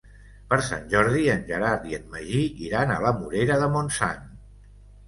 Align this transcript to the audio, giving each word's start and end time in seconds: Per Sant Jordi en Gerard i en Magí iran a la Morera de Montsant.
Per 0.53 0.57
Sant 0.67 0.87
Jordi 0.93 1.27
en 1.35 1.45
Gerard 1.51 1.85
i 1.91 1.99
en 1.99 2.09
Magí 2.17 2.43
iran 2.71 2.95
a 2.95 2.99
la 3.07 3.13
Morera 3.21 3.63
de 3.67 3.71
Montsant. 3.79 4.27